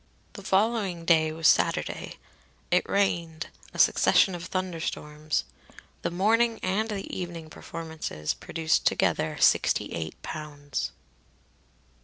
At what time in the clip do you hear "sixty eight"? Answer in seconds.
9.39-10.19